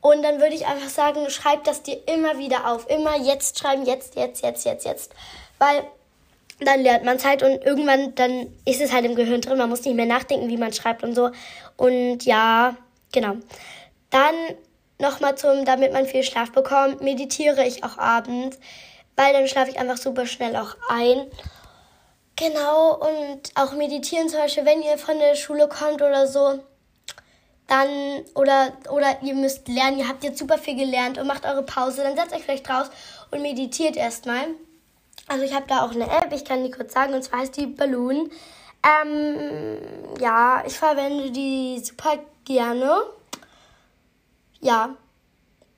[0.00, 2.88] Und dann würde ich einfach sagen, schreib das dir immer wieder auf.
[2.88, 5.12] Immer jetzt schreiben, jetzt, jetzt, jetzt, jetzt, jetzt.
[5.58, 5.84] Weil
[6.60, 9.58] dann lernt man es halt und irgendwann dann ist es halt im Gehirn drin.
[9.58, 11.30] Man muss nicht mehr nachdenken, wie man schreibt und so.
[11.76, 12.76] Und ja,
[13.12, 13.36] genau.
[14.10, 14.34] Dann
[14.98, 18.58] nochmal zum, damit man viel Schlaf bekommt, meditiere ich auch abends,
[19.16, 21.26] weil dann schlafe ich einfach super schnell auch ein.
[22.36, 26.60] Genau, und auch meditieren zum Beispiel, wenn ihr von der Schule kommt oder so,
[27.70, 27.88] dann,
[28.34, 32.02] oder, oder ihr müsst lernen, ihr habt jetzt super viel gelernt und macht eure Pause,
[32.02, 32.90] dann setzt euch vielleicht raus
[33.30, 34.46] und meditiert erstmal.
[35.28, 37.56] Also ich habe da auch eine App, ich kann die kurz sagen, und zwar heißt
[37.56, 38.30] die Balloon.
[38.82, 39.78] Ähm,
[40.18, 43.02] ja, ich verwende die super gerne.
[44.60, 44.96] Ja,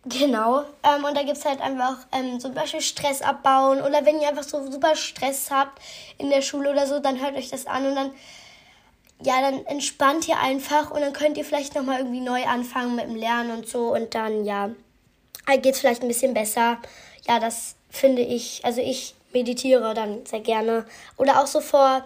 [0.04, 0.64] Genau.
[0.82, 3.80] Ähm, und da gibt es halt einfach ähm, zum Beispiel Stress abbauen.
[3.82, 5.80] Oder wenn ihr einfach so super Stress habt
[6.18, 8.10] in der Schule oder so, dann hört euch das an und dann,
[9.24, 13.06] ja, dann entspannt ihr einfach und dann könnt ihr vielleicht nochmal irgendwie neu anfangen mit
[13.06, 13.92] dem Lernen und so.
[13.92, 14.70] Und dann, ja,
[15.46, 16.78] geht es vielleicht ein bisschen besser.
[17.28, 20.86] Ja, das finde ich, also ich meditiere dann sehr gerne.
[21.16, 22.04] Oder auch so vor,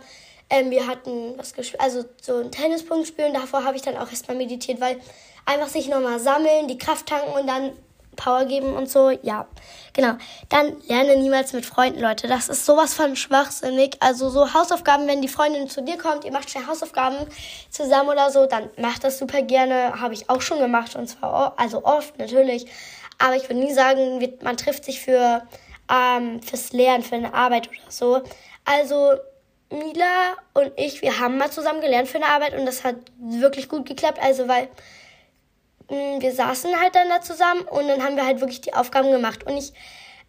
[0.50, 3.34] ähm, wir hatten was gespielt, also so ein Tennispunkt spielen.
[3.34, 5.00] Davor habe ich dann auch erstmal meditiert, weil
[5.44, 7.72] einfach sich nochmal sammeln, die Kraft tanken und dann
[8.16, 9.10] Power geben und so.
[9.22, 9.46] Ja,
[9.92, 10.14] genau.
[10.48, 12.26] Dann lerne niemals mit Freunden, Leute.
[12.26, 13.96] Das ist sowas von schwachsinnig.
[14.00, 17.18] Also so Hausaufgaben, wenn die Freundin zu dir kommt, ihr macht schnell Hausaufgaben
[17.70, 20.00] zusammen oder so, dann macht das super gerne.
[20.00, 22.66] Habe ich auch schon gemacht und zwar also oft natürlich.
[23.18, 25.42] Aber ich würde nie sagen, man trifft sich für
[25.90, 28.22] ähm, fürs Lernen, für eine Arbeit oder so.
[28.64, 29.14] Also
[29.70, 33.68] Mila und ich, wir haben mal zusammen gelernt für eine Arbeit und das hat wirklich
[33.68, 34.18] gut geklappt.
[34.22, 34.68] Also weil
[35.88, 39.44] wir saßen halt dann da zusammen und dann haben wir halt wirklich die Aufgaben gemacht.
[39.46, 39.72] Und ich,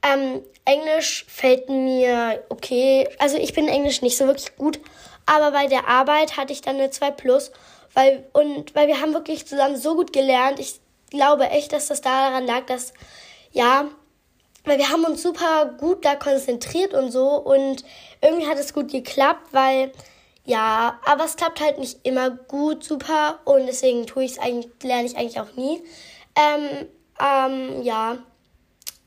[0.04, 3.08] ähm, Englisch fällt mir okay.
[3.20, 4.80] Also ich bin Englisch nicht so wirklich gut,
[5.26, 7.52] aber bei der Arbeit hatte ich dann eine 2 Plus,
[7.93, 10.60] weil, und, weil wir haben wirklich zusammen so gut gelernt.
[10.60, 12.93] Ich glaube echt, dass das daran lag, dass,
[13.52, 13.86] ja,
[14.65, 17.84] weil wir haben uns super gut da konzentriert und so und
[18.22, 19.91] irgendwie hat es gut geklappt, weil
[20.47, 23.39] ja, aber es klappt halt nicht immer gut, super.
[23.43, 25.83] Und deswegen tue ich es eigentlich, lerne ich eigentlich auch nie.
[26.38, 26.88] Ähm,
[27.19, 28.19] ähm, ja.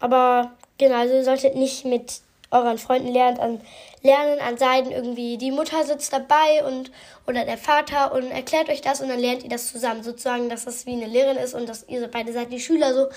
[0.01, 3.61] Aber genau, also ihr solltet nicht mit euren Freunden lernen an,
[4.03, 5.39] lernen an Seiten irgendwie.
[5.39, 6.93] Die Mutter sitzt dabei und
[7.27, 10.03] oder der Vater und erklärt euch das und dann lernt ihr das zusammen.
[10.03, 13.09] Sozusagen, dass das wie eine Lehrerin ist und dass ihr beide seid die Schüler so.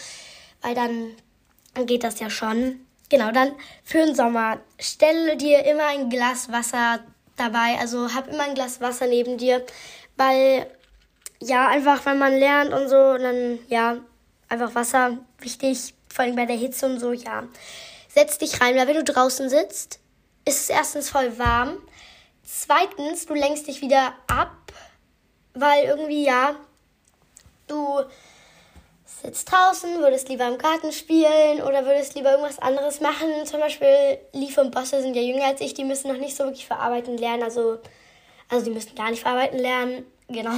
[0.62, 2.86] Weil dann geht das ja schon.
[3.09, 3.51] Genau, dann
[3.83, 7.01] für den Sommer stelle dir immer ein Glas Wasser
[7.36, 7.78] dabei.
[7.80, 9.65] Also hab immer ein Glas Wasser neben dir,
[10.17, 10.67] weil
[11.39, 13.98] ja, einfach wenn man lernt und so, dann ja,
[14.50, 17.43] einfach Wasser wichtig, vor allem bei der Hitze und so, ja.
[18.08, 20.00] Setz dich rein, weil wenn du draußen sitzt,
[20.46, 21.78] ist es erstens voll warm.
[22.43, 24.72] Zweitens, du lenkst dich wieder ab,
[25.54, 26.56] weil irgendwie ja,
[27.67, 28.02] du
[29.23, 33.27] sitzt draußen, würdest lieber im Garten spielen oder würdest lieber irgendwas anderes machen.
[33.45, 36.43] Zum Beispiel Leaf und Bosse sind ja jünger als ich, die müssen noch nicht so
[36.43, 37.43] wirklich verarbeiten lernen.
[37.43, 37.79] Also,
[38.49, 40.05] also die müssen gar nicht verarbeiten lernen.
[40.29, 40.55] Genau.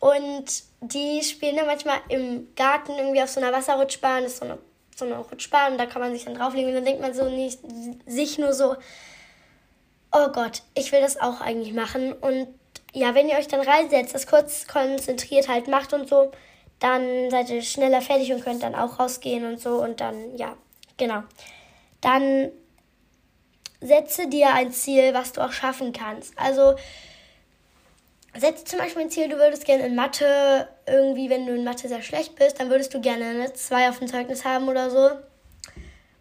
[0.00, 0.44] Und
[0.80, 4.22] die spielen dann manchmal im Garten irgendwie auf so einer Wasserrutschbahn.
[4.22, 4.58] Das ist so eine,
[4.94, 7.24] so eine Rutschbahn und da kann man sich dann drauflegen und dann denkt man so
[7.24, 7.58] nicht,
[8.06, 8.76] sich nur so,
[10.12, 12.12] oh Gott, ich will das auch eigentlich machen.
[12.12, 12.48] Und
[12.92, 16.30] ja, wenn ihr euch dann reinsetzt, das kurz konzentriert halt macht und so,
[16.80, 20.56] dann seid ihr schneller fertig und könnt dann auch rausgehen und so und dann, ja,
[20.96, 21.22] genau.
[22.00, 22.50] Dann
[23.80, 26.38] setze dir ein Ziel, was du auch schaffen kannst.
[26.38, 26.76] Also
[28.36, 31.88] setze zum Beispiel ein Ziel, du würdest gerne in Mathe irgendwie, wenn du in Mathe
[31.88, 35.10] sehr schlecht bist, dann würdest du gerne eine 2 auf dem Zeugnis haben oder so.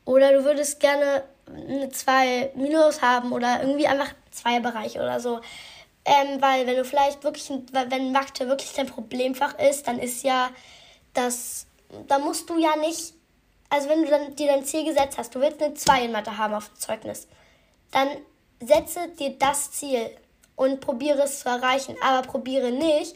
[0.05, 5.41] Oder du würdest gerne eine 2 minus haben oder irgendwie einfach zwei Bereiche oder so.
[6.07, 10.49] Ähm, weil wenn du vielleicht wirklich, wenn Mathe wirklich dein Problemfach ist, dann ist ja
[11.13, 11.67] das,
[12.07, 13.13] da musst du ja nicht,
[13.69, 16.37] also wenn du dann dir dein Ziel gesetzt hast, du willst eine 2 in Mathe
[16.37, 17.27] haben auf dem Zeugnis,
[17.91, 18.07] dann
[18.61, 20.09] setze dir das Ziel
[20.55, 23.13] und probiere es zu erreichen, aber probiere nicht,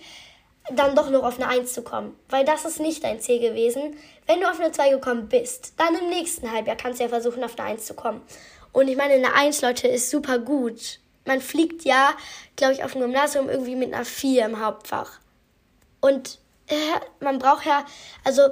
[0.69, 2.19] dann doch noch auf eine 1 zu kommen.
[2.27, 3.95] Weil das ist nicht dein Ziel gewesen.
[4.27, 7.43] Wenn du auf eine 2 gekommen bist, dann im nächsten Halbjahr kannst du ja versuchen,
[7.43, 8.21] auf eine 1 zu kommen.
[8.73, 10.99] Und ich meine, eine 1, Leute, ist super gut.
[11.31, 12.13] Man fliegt ja,
[12.57, 15.21] glaube ich, auf dem Gymnasium irgendwie mit einer 4 im Hauptfach.
[16.01, 16.75] Und äh,
[17.21, 17.85] man braucht ja,
[18.25, 18.49] also,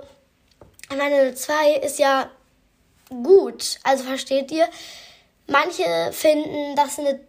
[0.88, 2.32] meine, eine 2 ist ja
[3.10, 3.80] gut.
[3.84, 4.66] Also versteht ihr?
[5.48, 7.20] Manche finden, dass eine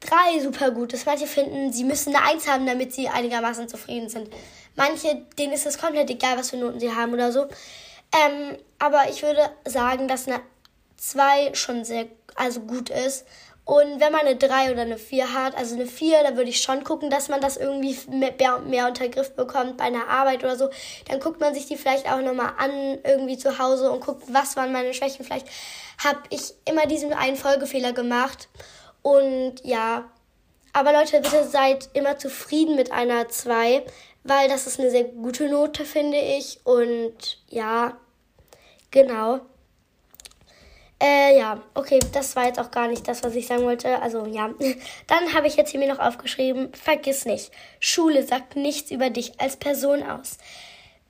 [0.00, 1.04] 3 super gut ist.
[1.04, 4.32] Manche finden, sie müssen eine 1 haben, damit sie einigermaßen zufrieden sind.
[4.74, 7.42] Manche, denen ist es komplett egal, was für Noten sie haben oder so.
[8.14, 10.40] Ähm, aber ich würde sagen, dass eine
[10.96, 12.06] 2 schon sehr
[12.36, 13.26] also gut ist.
[13.64, 16.60] Und wenn man eine 3 oder eine 4 hat, also eine 4, da würde ich
[16.60, 20.56] schon gucken, dass man das irgendwie mehr, mehr unter Griff bekommt bei einer Arbeit oder
[20.56, 20.68] so.
[21.08, 24.56] Dann guckt man sich die vielleicht auch nochmal an, irgendwie zu Hause und guckt, was
[24.56, 25.24] waren meine Schwächen.
[25.24, 25.46] Vielleicht
[26.02, 28.48] habe ich immer diesen einen Folgefehler gemacht.
[29.02, 30.10] Und ja,
[30.72, 33.84] aber Leute, bitte seid immer zufrieden mit einer 2,
[34.24, 36.60] weil das ist eine sehr gute Note, finde ich.
[36.64, 37.96] Und ja,
[38.90, 39.40] genau.
[41.02, 44.00] Äh, ja, okay, das war jetzt auch gar nicht das, was ich sagen wollte.
[44.00, 44.50] Also ja,
[45.08, 49.40] dann habe ich jetzt hier mir noch aufgeschrieben, vergiss nicht, Schule sagt nichts über dich
[49.40, 50.38] als Person aus.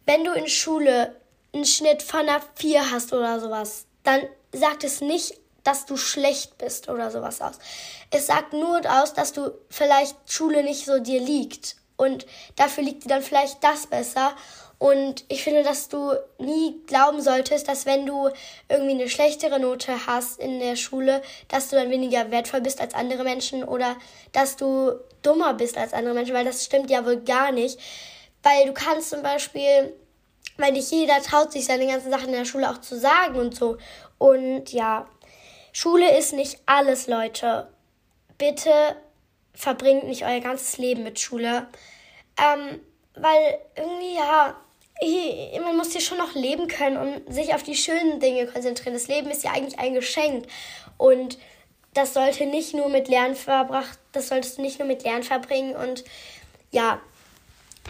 [0.07, 1.14] Wenn du in Schule
[1.52, 6.57] einen Schnitt von einer 4 hast oder sowas, dann sagt es nicht, dass du schlecht
[6.57, 7.59] bist oder sowas aus.
[8.11, 11.76] Es sagt nur aus, dass du vielleicht Schule nicht so dir liegt.
[11.96, 12.26] Und
[12.57, 14.35] dafür liegt dir dann vielleicht das besser.
[14.83, 18.29] Und ich finde, dass du nie glauben solltest, dass wenn du
[18.68, 22.92] irgendwie eine schlechtere Note hast in der Schule, dass du dann weniger wertvoll bist als
[22.92, 23.95] andere Menschen oder
[24.33, 24.90] dass du
[25.23, 27.79] dummer bist als andere Menschen, weil das stimmt ja wohl gar nicht.
[28.42, 29.95] Weil du kannst zum Beispiel,
[30.57, 33.55] weil nicht jeder traut sich seine ganzen Sachen in der Schule auch zu sagen und
[33.55, 33.79] so.
[34.18, 35.07] Und ja,
[35.73, 37.68] Schule ist nicht alles, Leute.
[38.37, 38.97] Bitte
[39.55, 41.68] verbringt nicht euer ganzes Leben mit Schule.
[42.37, 42.81] Ähm,
[43.14, 44.57] weil irgendwie, ja,
[45.64, 48.94] man muss hier schon noch leben können und sich auf die schönen Dinge konzentrieren.
[48.94, 50.46] Das Leben ist ja eigentlich ein Geschenk.
[50.96, 51.38] Und
[51.94, 55.74] das sollte nicht nur mit Lernen verbracht, das solltest du nicht nur mit Lernen verbringen.
[55.74, 56.05] Und
[56.70, 57.00] ja,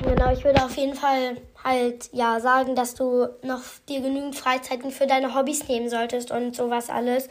[0.03, 4.91] genau, ich würde auf jeden Fall halt ja sagen, dass du noch dir genügend Freizeiten
[4.91, 7.29] für deine Hobbys nehmen solltest und sowas alles.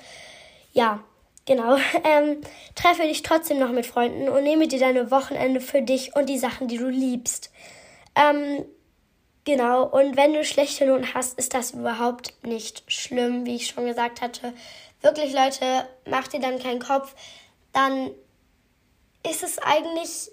[0.74, 1.04] Ja,
[1.46, 1.78] genau.
[2.04, 2.42] Ähm,
[2.76, 6.38] treffe dich trotzdem noch mit Freunden und nehme dir deine Wochenende für dich und die
[6.40, 7.52] Sachen, die du liebst.
[8.16, 8.66] Ähm,
[9.44, 13.86] Genau, und wenn du schlechte Noten hast, ist das überhaupt nicht schlimm, wie ich schon
[13.86, 14.54] gesagt hatte.
[15.02, 17.16] Wirklich, Leute, mach dir dann keinen Kopf.
[17.74, 18.12] Dann
[19.28, 20.30] ist es eigentlich,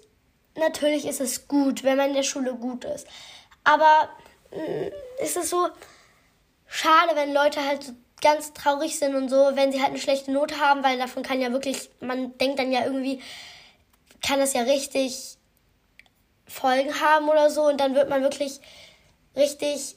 [0.55, 3.07] natürlich ist es gut, wenn man in der Schule gut ist.
[3.63, 4.09] Aber
[4.51, 4.91] mh, mm,
[5.23, 5.69] ist es so
[6.67, 10.31] schade, wenn Leute halt so ganz traurig sind und so, wenn sie halt eine schlechte
[10.31, 13.21] Note haben, weil davon kann ja wirklich, man denkt dann ja irgendwie,
[14.21, 15.37] kann das ja richtig
[16.45, 18.59] Folgen haben oder so und dann wird man wirklich
[19.35, 19.95] richtig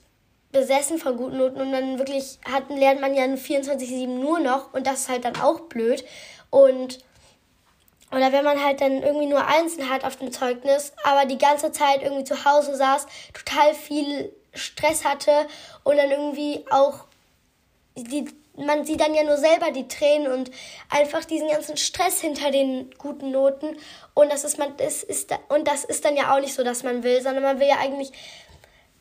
[0.52, 4.86] besessen von guten Noten und dann wirklich hat, lernt man ja 24-7 nur noch und
[4.86, 6.04] das ist halt dann auch blöd.
[6.50, 6.98] Und
[8.14, 11.72] oder wenn man halt dann irgendwie nur Einsen hat auf dem Zeugnis, aber die ganze
[11.72, 15.46] Zeit irgendwie zu Hause saß, total viel Stress hatte
[15.82, 17.06] und dann irgendwie auch
[17.96, 20.50] die, man sieht dann ja nur selber die Tränen und
[20.90, 23.78] einfach diesen ganzen Stress hinter den guten Noten
[24.12, 26.82] und das ist man das ist und das ist dann ja auch nicht so, dass
[26.82, 28.12] man will, sondern man will ja eigentlich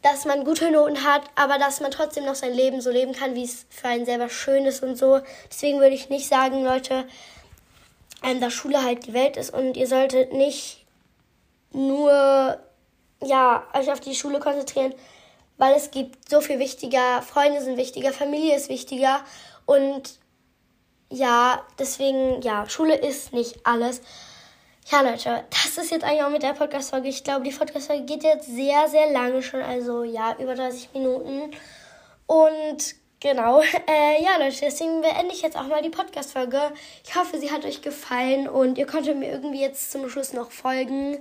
[0.02, 3.36] dass man gute Noten hat, aber dass man trotzdem noch sein Leben so leben kann,
[3.36, 5.22] wie es für einen selber schön ist und so.
[5.50, 7.08] Deswegen würde ich nicht sagen, Leute,
[8.24, 10.86] ähm, dass Schule halt die Welt ist und ihr solltet nicht
[11.72, 12.60] nur
[13.24, 14.94] ja, euch auf die Schule konzentrieren,
[15.58, 19.22] weil es gibt so viel wichtiger, Freunde sind wichtiger, Familie ist wichtiger
[19.66, 20.20] und
[21.10, 24.02] ja, deswegen, ja, Schule ist nicht alles.
[24.88, 25.44] Ja, Leute,
[25.76, 27.08] das ist jetzt eigentlich auch mit der Podcast-Folge.
[27.08, 29.62] Ich glaube, die Podcast-Folge geht jetzt sehr, sehr lange schon.
[29.62, 31.52] Also, ja, über 30 Minuten.
[32.28, 36.74] Und genau, äh, ja, Leute, deswegen beende ich jetzt auch mal die Podcast-Folge.
[37.06, 40.52] Ich hoffe, sie hat euch gefallen und ihr konntet mir irgendwie jetzt zum Schluss noch
[40.52, 41.20] folgen.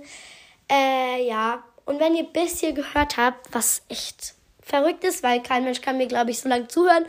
[0.69, 1.63] Äh, ja.
[1.85, 5.97] Und wenn ihr bis hier gehört habt, was echt verrückt ist, weil kein Mensch kann
[5.97, 7.05] mir, glaube ich, so lange zuhören.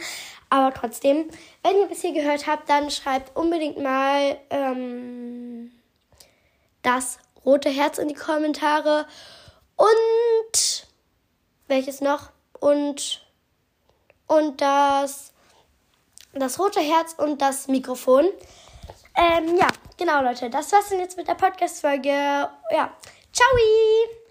[0.48, 1.28] Aber trotzdem,
[1.64, 5.72] wenn ihr bis hier gehört habt, dann schreibt unbedingt mal, ähm,
[6.82, 9.06] das rote Herz in die Kommentare
[9.76, 10.86] und
[11.68, 12.30] welches noch?
[12.60, 13.26] Und
[14.26, 15.32] und das
[16.32, 18.26] das rote Herz und das Mikrofon.
[19.16, 19.68] Ähm, ja,
[19.98, 20.48] genau, Leute.
[20.48, 22.08] Das war's dann jetzt mit der Podcast-Folge.
[22.08, 22.96] Ja,
[23.32, 24.21] ciao!